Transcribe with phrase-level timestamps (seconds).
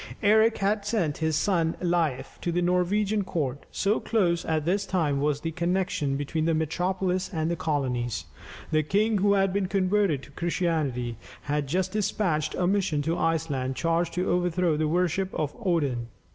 [0.23, 5.19] Eric had sent his son Leif to the Norwegian court, so close at this time
[5.21, 8.25] was the connexion between the metropolis and the colonies.
[8.71, 13.75] The king, who had been converted to Christianity, had just despatched a mission to Iceland
[13.75, 16.07] charged to overthrow the worship of Odin.